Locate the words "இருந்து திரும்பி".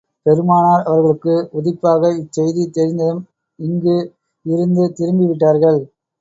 4.45-5.25